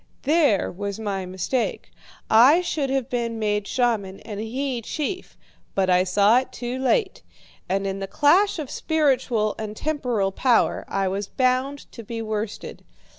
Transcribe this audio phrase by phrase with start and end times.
[0.23, 1.91] There was my mistake.
[2.27, 5.37] I should have been made shaman, and he chief;
[5.75, 7.21] but I saw it too late,
[7.69, 12.83] and in the clash of spiritual and temporal power I was bound to be worsted.